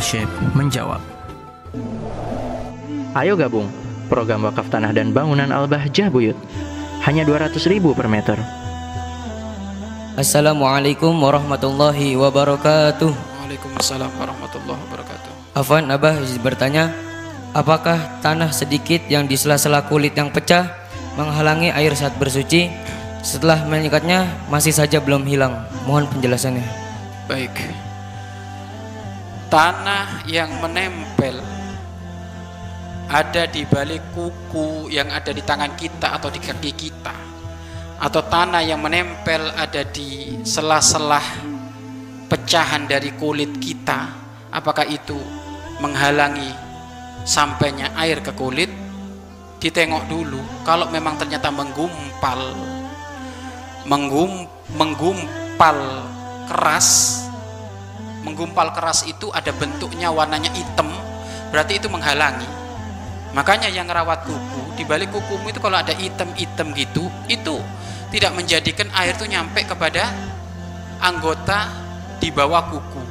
[0.00, 1.00] Syekh menjawab.
[3.16, 3.72] Ayo gabung
[4.06, 6.36] program wakaf tanah dan bangunan Al-Bahjah Buyut.
[7.04, 8.38] Hanya 200 ribu per meter.
[10.16, 13.12] Assalamualaikum warahmatullahi wabarakatuh.
[13.12, 15.30] Waalaikumsalam warahmatullahi wabarakatuh.
[15.52, 16.92] Afwan Abah izin bertanya,
[17.52, 20.72] apakah tanah sedikit yang di sela-sela kulit yang pecah
[21.20, 22.72] menghalangi air saat bersuci?
[23.20, 25.66] Setelah menyikatnya masih saja belum hilang.
[25.84, 26.66] Mohon penjelasannya.
[27.28, 27.85] Baik.
[29.46, 31.38] Tanah yang menempel
[33.06, 37.14] ada di balik kuku yang ada di tangan kita atau di kaki kita.
[38.02, 41.22] Atau tanah yang menempel ada di sela-sela
[42.26, 44.10] pecahan dari kulit kita.
[44.50, 45.16] Apakah itu
[45.78, 46.50] menghalangi
[47.22, 48.68] sampainya air ke kulit?
[49.62, 50.42] Ditengok dulu.
[50.66, 52.38] Kalau memang ternyata menggumpal
[53.86, 54.44] menggum,
[54.74, 55.78] menggumpal
[56.50, 57.22] keras
[58.26, 60.90] menggumpal keras itu ada bentuknya warnanya hitam
[61.50, 62.48] berarti itu menghalangi.
[63.32, 67.56] Makanya yang rawat kuku di balik kukumu itu kalau ada hitam-hitam gitu itu
[68.10, 70.08] tidak menjadikan air itu nyampe kepada
[70.98, 71.68] anggota
[72.18, 73.02] di bawah kuku.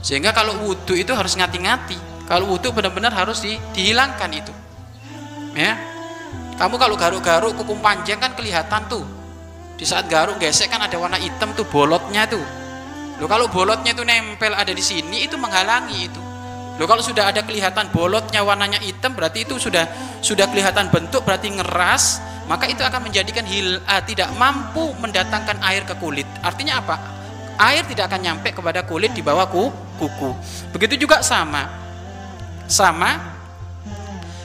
[0.00, 2.28] Sehingga kalau wudhu itu harus ngati-ngati.
[2.28, 4.52] Kalau wudhu benar-benar harus di, dihilangkan itu.
[5.52, 5.76] Ya.
[6.56, 9.04] Kamu kalau garuk-garuk kuku panjang kan kelihatan tuh.
[9.76, 12.65] Di saat garuk gesek kan ada warna hitam tuh bolotnya tuh
[13.16, 16.20] lo kalau bolotnya itu nempel ada di sini itu menghalangi itu
[16.76, 19.88] lo kalau sudah ada kelihatan bolotnya warnanya hitam berarti itu sudah
[20.20, 25.82] sudah kelihatan bentuk berarti ngeras maka itu akan menjadikan hil uh, tidak mampu mendatangkan air
[25.82, 26.26] ke kulit.
[26.46, 26.96] Artinya apa?
[27.58, 30.30] Air tidak akan nyampe kepada kulit di bawah kuku.
[30.70, 31.66] Begitu juga sama.
[32.70, 33.34] Sama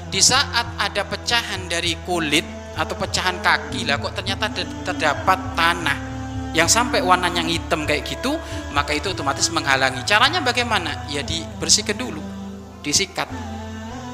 [0.09, 4.47] di saat ada pecahan dari kulit atau pecahan kaki lah kok ternyata
[4.83, 6.10] terdapat tanah
[6.51, 8.35] yang sampai warnanya hitam kayak gitu
[8.75, 12.19] maka itu otomatis menghalangi caranya bagaimana ya dibersihkan dulu
[12.81, 13.29] disikat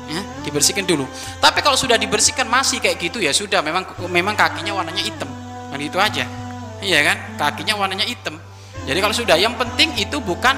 [0.07, 1.05] ya, dibersihkan dulu.
[1.39, 5.29] Tapi kalau sudah dibersihkan masih kayak gitu ya sudah memang memang kakinya warnanya hitam.
[5.67, 6.23] Kan itu aja.
[6.79, 7.17] Iya kan?
[7.35, 8.39] Kakinya warnanya hitam.
[8.87, 10.55] Jadi kalau sudah yang penting itu bukan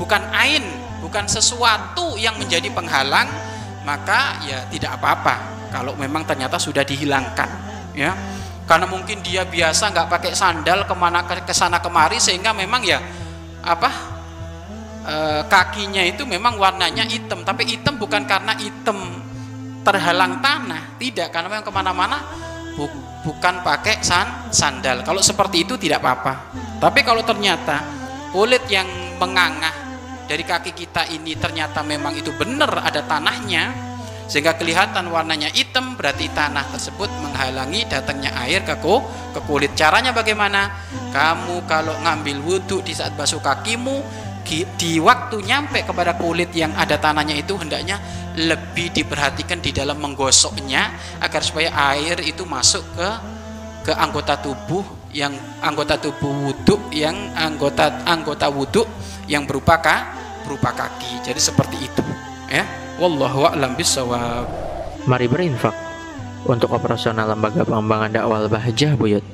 [0.00, 0.64] bukan ain,
[0.98, 3.30] bukan sesuatu yang menjadi penghalang,
[3.86, 5.38] maka ya tidak apa-apa
[5.70, 7.46] kalau memang ternyata sudah dihilangkan,
[7.94, 8.10] ya.
[8.70, 13.02] Karena mungkin dia biasa nggak pakai sandal ke mana ke sana kemari sehingga memang ya
[13.66, 13.90] apa
[15.02, 15.14] e,
[15.50, 17.42] kakinya itu memang warnanya hitam.
[17.42, 18.94] Tapi hitam bukan karena hitam
[19.82, 21.34] terhalang tanah tidak.
[21.34, 22.22] Karena memang ke mana-mana
[22.78, 22.86] bu,
[23.26, 25.02] bukan pakai san, sandal.
[25.02, 26.54] Kalau seperti itu tidak apa-apa.
[26.78, 27.82] Tapi kalau ternyata
[28.30, 28.86] kulit yang
[29.18, 29.74] mengangah
[30.30, 33.89] dari kaki kita ini ternyata memang itu benar ada tanahnya
[34.30, 39.74] sehingga kelihatan warnanya hitam berarti tanah tersebut menghalangi datangnya air ke, ke kulit.
[39.74, 40.70] Caranya bagaimana?
[41.10, 44.30] Kamu kalau ngambil wudhu di saat basuh kakimu
[44.78, 47.98] di waktu nyampe kepada kulit yang ada tanahnya itu hendaknya
[48.34, 53.08] lebih diperhatikan di dalam menggosoknya agar supaya air itu masuk ke
[53.90, 54.82] ke anggota tubuh
[55.14, 58.82] yang anggota tubuh wudhu yang anggota anggota wudhu
[59.26, 59.78] yang berupa
[60.42, 61.22] berupa kaki.
[61.30, 62.66] Jadi seperti itu ya
[62.98, 64.44] wallahu a'lam bisawab
[65.08, 65.72] mari berinfak
[66.44, 69.24] untuk operasional lembaga pengembangan dakwah Bahjah Buyut